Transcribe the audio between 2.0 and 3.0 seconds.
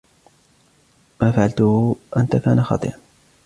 أنتَ كان خاطئاً.